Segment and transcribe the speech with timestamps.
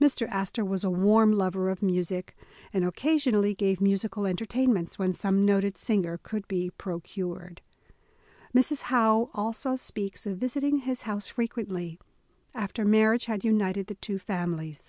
[0.00, 0.28] Mr.
[0.28, 2.36] Astor was a warm lover of music,
[2.72, 7.60] and occasion ally gave musical entertainments, when some noted singer could be procured.
[8.54, 8.82] Mrs.
[8.94, 11.98] Howe also speaks of visiting his house frequently,
[12.54, 14.88] after marriage had united the two families.